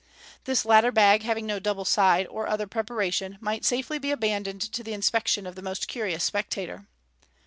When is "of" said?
5.45-5.53